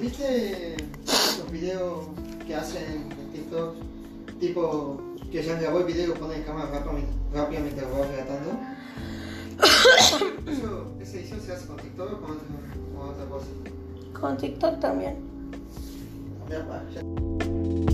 ¿Viste 0.00 0.76
los 1.38 1.50
videos 1.50 2.06
que 2.46 2.54
hacen 2.54 3.08
en 3.20 3.32
TikTok? 3.32 3.74
Tipo, 4.38 5.00
que 5.32 5.42
ya 5.42 5.58
grabó 5.58 5.80
el 5.80 5.86
video 5.86 6.14
y 6.14 6.18
pone 6.18 6.36
en 6.36 6.42
cámara 6.44 6.70
rápidamente, 6.70 7.12
rápidamente 7.34 7.80
lo 7.82 7.90
va 7.90 8.06
relatando. 8.06 8.50
Eso, 10.46 10.92
¿Esa 11.00 11.16
edición 11.18 11.40
se 11.40 11.52
hace 11.52 11.66
con 11.66 11.76
TikTok 11.78 12.12
o 12.12 12.20
con 12.20 12.30
otra, 12.30 12.46
con 12.96 13.08
otra 13.08 13.24
cosa? 13.26 13.46
Con 14.20 14.36
TikTok 14.36 14.78
también. 14.78 15.16
Ya, 16.48 16.64
ya. 16.94 17.87